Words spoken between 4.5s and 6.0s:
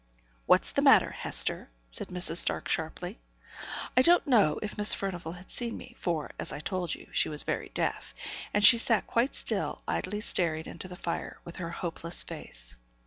if Miss Furnivall had seen me,